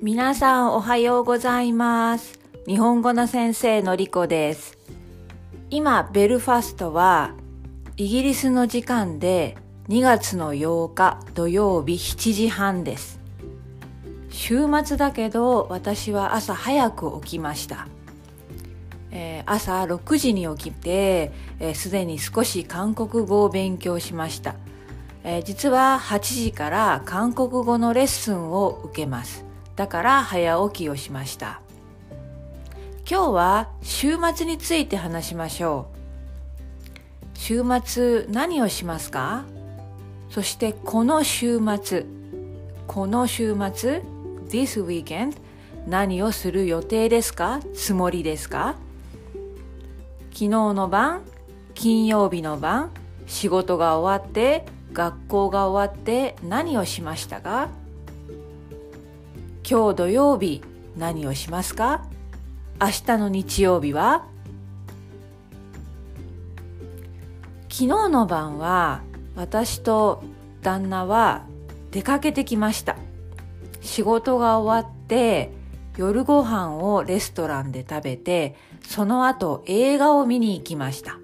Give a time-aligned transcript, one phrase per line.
[0.00, 2.38] 皆さんおはようございます。
[2.68, 4.78] 日本語の先生のりこです。
[5.70, 7.34] 今、ベルファストは
[7.96, 9.56] イギリスの時間で
[9.88, 13.18] 2月の8日土曜日7時半です。
[14.30, 17.88] 週末だけど私は朝早く起きました。
[19.10, 24.54] えー朝6時に起きてえーすで、に少し韓国語を勉強しました。
[25.24, 29.47] えー実は8時から韓国語のレッスンを受けます。
[29.78, 31.60] だから早起きをしました。
[33.08, 35.86] 今日は週末について話しましょ
[37.24, 37.38] う。
[37.38, 39.44] 週末何をしますか？
[40.30, 42.06] そしてこの週末、
[42.88, 44.02] この週末、
[44.48, 45.36] this weekend
[45.86, 47.60] 何をする予定ですか？
[47.72, 48.74] つもりですか？
[50.32, 51.22] 昨日の晩、
[51.74, 52.90] 金曜日の晩、
[53.28, 57.68] 仕事が終わって、学校が終わって何をしましたか？
[59.70, 60.62] 今日土曜日
[60.96, 62.06] 何をしますか？
[62.80, 64.24] 明日の日曜日は？
[67.68, 69.02] 昨日の晩は
[69.36, 70.24] 私と
[70.62, 71.44] 旦那は
[71.90, 72.96] 出かけてきました。
[73.82, 75.52] 仕事が終わって
[75.98, 81.18] 夜ご飯をレストランで食べてその後映画を見に行きました。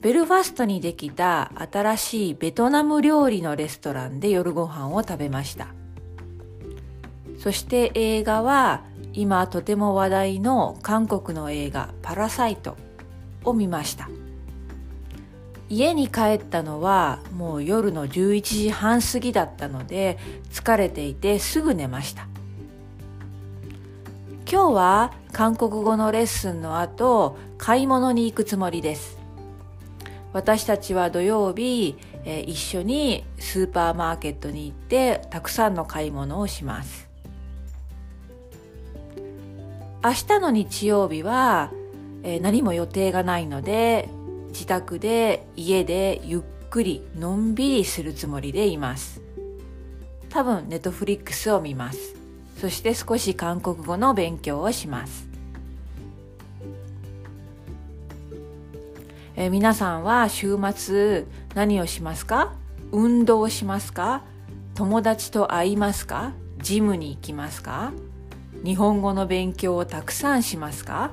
[0.00, 5.66] ベルファストにできた新しいベトナム料理のレストランで夜ご飯を食べました。
[7.42, 12.76] そして映画は今とても話題の韓国の映画パラサイト
[13.44, 14.08] を見ました。
[15.68, 20.18] 家に帰ったのはもう夜の11時半過ぎだったので
[20.52, 22.28] 疲れていてすぐ寝ました。
[24.48, 29.18] 今日は韓国語のレッスンの後買い物に行くつもりです。
[30.32, 37.11] 私たちは土曜日、え一緒にスーパーマーケットに行ってたくさんの買い物をします。
[40.04, 41.70] 明日の日曜日は、
[42.24, 44.08] えー何も予定がないので
[44.48, 46.40] 自宅で家でゆっ
[46.70, 49.20] くりのんびりするつもりでいます。
[50.28, 52.16] 多分ネットフリックスを見ます。
[52.58, 55.28] そして少し韓国語の勉強をします。
[59.36, 62.54] えー皆さんは週末何をしますか？
[62.90, 64.24] 運動しますか？
[64.74, 66.32] 友達と会いますか？
[66.58, 67.92] ジムに行きますか？
[68.64, 71.10] 日本語の勉強をたくさんしますか？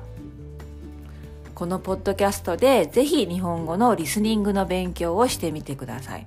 [1.54, 6.26] このポッドキャストでぜひ日本語のリスニングの勉強をしてみてください。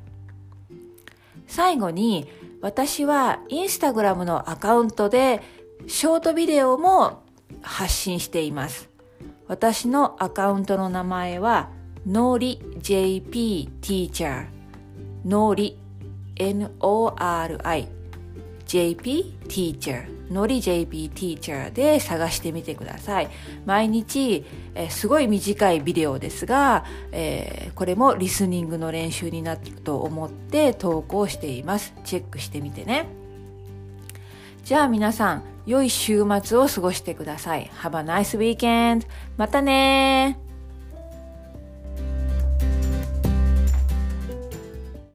[1.47, 2.27] 最後に
[2.61, 5.41] 私はインスタグラムのアカウントで
[5.87, 7.23] ショートビデオも
[7.61, 8.89] 発信しています。
[9.47, 11.69] 私のアカウントの名前は
[12.05, 14.47] のり JP Teacher
[15.25, 15.77] のり
[16.35, 17.87] N-O-R-I
[18.73, 23.29] JP Teacher のり JP Teacher で探してみてください。
[23.67, 31.93] 毎日、えすごい短いビデオですが、えーこれもリスニングの練習になると思って投稿しています。
[32.03, 33.05] チェックしてみてね。
[34.63, 37.69] じゃあ皆さん、良い週末を過ごしてください。
[37.81, 39.05] Have a nice weekend!
[39.37, 40.39] またね